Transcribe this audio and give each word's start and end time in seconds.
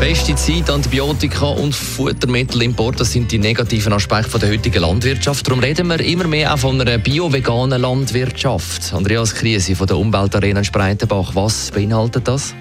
Pestizide, 0.00 0.72
Antibiotika 0.72 1.46
und 1.46 1.74
Futtermittelimport, 1.74 3.00
das 3.00 3.12
sind 3.12 3.30
die 3.32 3.38
negativen 3.38 3.92
Aspekte 3.92 4.38
der 4.38 4.50
heutigen 4.50 4.80
Landwirtschaft. 4.80 5.46
Darum 5.46 5.60
reden 5.60 5.86
wir 5.88 6.00
immer 6.00 6.26
mehr 6.26 6.54
auch 6.54 6.58
von 6.58 6.80
einer 6.80 6.98
bio-veganen 6.98 7.80
Landwirtschaft. 7.80 8.92
Andreas 8.92 9.34
Krise 9.34 9.74
von 9.74 9.86
der 9.86 9.96
Umweltarena 9.96 10.62
Spreitenbach, 10.62 11.34
was 11.34 11.70
beinhaltet 11.70 12.28
das? 12.28 12.54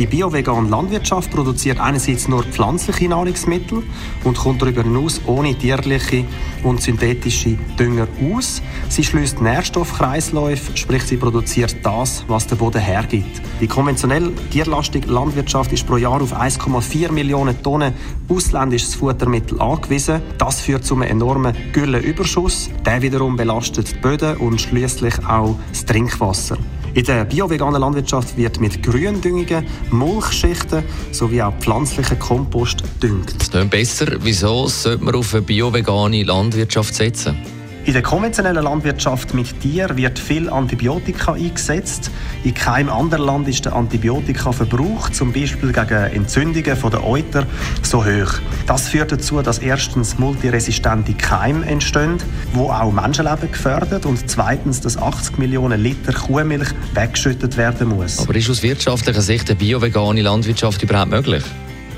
Die 0.00 0.06
bio-vegane 0.06 0.70
Landwirtschaft 0.70 1.30
produziert 1.30 1.78
einerseits 1.78 2.26
nur 2.26 2.42
pflanzliche 2.42 3.06
Nahrungsmittel 3.10 3.82
und 4.24 4.38
kommt 4.38 4.62
darüber 4.62 4.82
hinaus 4.82 5.20
ohne 5.26 5.54
tierliche 5.54 6.24
und 6.62 6.80
synthetische 6.80 7.58
Dünger 7.78 8.08
aus. 8.32 8.62
Sie 8.88 9.04
schließt 9.04 9.42
Nährstoffkreisläufe, 9.42 10.74
sprich 10.74 11.02
sie 11.02 11.18
produziert 11.18 11.76
das, 11.82 12.24
was 12.28 12.46
der 12.46 12.56
Boden 12.56 12.80
hergibt. 12.80 13.42
Die 13.60 13.66
konventionell 13.66 14.32
tierlastige 14.50 15.06
Landwirtschaft 15.06 15.70
ist 15.70 15.86
pro 15.86 15.98
Jahr 15.98 16.22
auf 16.22 16.32
1,4 16.32 17.12
Millionen 17.12 17.62
Tonnen 17.62 17.92
ausländisches 18.26 18.94
Futtermittel 18.94 19.60
angewiesen. 19.60 20.22
Das 20.38 20.62
führt 20.62 20.82
zu 20.82 20.94
einem 20.94 21.10
enormen 21.10 21.54
Gülleüberschuss. 21.74 22.70
Der 22.86 23.02
wiederum 23.02 23.36
belastet 23.36 23.92
die 23.92 23.98
Böden 23.98 24.38
und 24.38 24.62
schließlich 24.62 25.26
auch 25.26 25.56
das 25.70 25.84
Trinkwasser. 25.84 26.56
In 26.92 27.04
der 27.04 27.24
bio-veganen 27.24 27.80
Landwirtschaft 27.80 28.36
wird 28.36 28.60
mit 28.60 28.82
Gründüngungen, 28.82 29.64
Mulchschichten 29.90 30.82
sowie 31.12 31.40
auch 31.40 31.54
pflanzlichen 31.60 32.18
Kompost 32.18 32.82
düngt. 33.00 33.34
Das 33.38 33.68
besser. 33.68 34.06
Wieso 34.20 34.66
sollte 34.66 35.04
man 35.04 35.14
auf 35.14 35.32
eine 35.32 35.42
bio-vegane 35.42 36.24
Landwirtschaft 36.24 36.94
setzen? 36.94 37.36
In 37.86 37.94
der 37.94 38.02
konventionellen 38.02 38.62
Landwirtschaft 38.62 39.32
mit 39.32 39.58
Tieren 39.60 39.96
wird 39.96 40.18
viel 40.18 40.50
Antibiotika 40.50 41.32
eingesetzt. 41.32 42.10
In 42.44 42.52
keinem 42.52 42.90
anderen 42.90 43.24
Land 43.24 43.48
ist 43.48 43.64
der 43.64 43.74
Antibiotikaverbrauch, 43.74 45.08
zum 45.10 45.32
Beispiel 45.32 45.72
gegen 45.72 46.04
Entzündungen 46.12 46.62
der 46.78 47.04
Euter, 47.04 47.46
so 47.82 48.04
hoch. 48.04 48.34
Das 48.66 48.88
führt 48.88 49.12
dazu, 49.12 49.40
dass 49.40 49.58
erstens 49.58 50.18
multiresistente 50.18 51.14
Keime 51.14 51.64
entstehen, 51.64 52.18
wo 52.52 52.70
auch 52.70 52.92
Menschenleben 52.92 53.50
gefährdet 53.50 54.04
und 54.04 54.28
zweitens, 54.28 54.82
dass 54.82 54.98
80 54.98 55.38
Millionen 55.38 55.82
Liter 55.82 56.12
Kuhmilch 56.12 56.68
weggeschüttet 56.92 57.56
werden 57.56 57.88
muss. 57.88 58.18
Aber 58.18 58.34
ist 58.34 58.50
aus 58.50 58.62
wirtschaftlicher 58.62 59.22
Sicht 59.22 59.48
eine 59.48 59.58
bio-vegane 59.58 60.20
Landwirtschaft 60.20 60.82
überhaupt 60.82 61.10
möglich? 61.10 61.42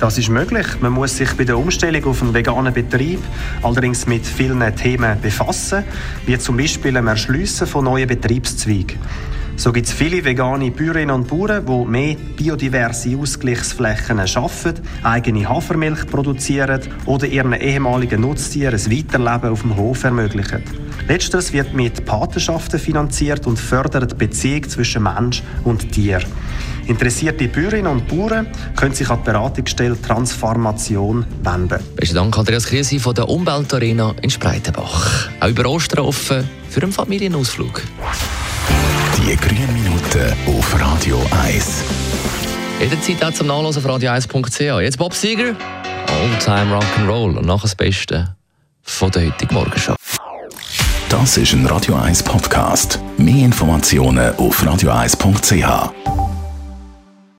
Das 0.03 0.19
ist 0.19 0.31
möglich. 0.31 0.67
Man 0.81 0.95
muss 0.95 1.17
sich 1.17 1.33
bei 1.35 1.45
der 1.45 1.57
Umstellung 1.57 2.05
auf 2.07 2.23
einen 2.23 2.35
veganen 2.35 2.75
Betrieb 2.75 3.21
allerdings 3.63 4.05
mit 4.05 4.27
vielen 4.27 4.75
Themen 4.75 5.21
befassen, 5.21 5.85
wie 6.27 6.37
zum 6.39 6.57
Beispiel 6.57 6.95
dem 6.95 7.07
Erschliessen 7.07 7.69
von 7.69 7.85
neuen 7.85 8.09
Betriebszweigen. 8.09 8.99
So 9.55 9.71
gibt 9.71 9.87
es 9.87 9.93
viele 9.93 10.25
vegane 10.25 10.73
Bäuerinnen 10.73 11.15
und 11.15 11.29
Bauern, 11.29 11.65
die 11.65 11.89
mehr 11.89 12.17
biodiverse 12.37 13.17
Ausgleichsflächen 13.17 14.27
schaffen, 14.27 14.75
eigene 15.05 15.49
Hafermilch 15.49 16.05
produzieren 16.09 16.81
oder 17.07 17.29
ihren 17.29 17.53
ehemaligen 17.53 18.23
Nutztieren 18.23 18.81
ein 18.81 18.91
Weiterleben 18.91 19.53
auf 19.53 19.61
dem 19.61 19.77
Hof 19.77 20.03
ermöglichen. 20.03 20.65
Letzteres 21.07 21.53
wird 21.53 21.75
mit 21.75 22.05
Patenschaften 22.05 22.81
finanziert 22.81 23.47
und 23.47 23.57
fördert 23.57 24.11
die 24.11 24.17
Beziehung 24.17 24.69
zwischen 24.69 25.05
Mensch 25.05 25.45
und 25.63 25.93
Tier. 25.93 26.23
Interessierte 26.87 27.49
Bäuerinnen 27.49 27.87
und 27.87 28.09
Bauern 28.09 28.47
können 28.77 28.95
sich 28.95 29.09
an 29.09 29.21
die 29.21 29.31
Beratungsstelle 29.31 30.01
Transformation 30.01 31.25
wenden. 31.43 31.79
Besten 31.97 32.17
Dank, 32.17 32.37
Andreas 32.37 32.67
Krise 32.67 32.99
von 32.99 33.15
der 33.15 33.29
Umweltarena 33.29 34.15
in 34.23 34.31
Spreitenbach. 34.31 35.29
Auch 35.41 35.49
über 35.49 35.67
Ostern 35.67 36.01
offen 36.01 36.49
für 36.69 36.83
einen 36.83 36.93
Familienausflug. 36.93 37.83
Die 39.19 39.37
grünen 39.37 39.73
Minuten 39.73 40.33
auf 40.47 40.81
Radio 40.81 41.21
1. 41.45 41.85
Jederzeit 42.81 43.25
auch 43.25 43.33
zum 43.33 43.47
Nachlesen 43.47 43.85
auf 43.85 43.91
radio1.ch. 43.91 44.81
Jetzt 44.81 44.99
Bob 44.99 45.15
Seger, 45.15 45.55
Old-Time 46.21 46.77
Rock'n'Roll 46.77 47.37
und 47.39 47.47
nachher 47.47 47.63
das 47.63 47.77
Beste 47.77 48.35
von 48.83 49.11
der 49.13 49.27
heutigen 49.27 49.55
Morgenshow. 49.55 49.95
Das 51.09 51.37
ist 51.37 51.53
ein 51.53 51.67
Radio 51.67 51.95
1 51.95 52.23
Podcast. 52.23 52.99
Mehr 53.19 53.45
Informationen 53.45 54.35
auf 54.37 54.63
radio1.ch. 54.65 56.22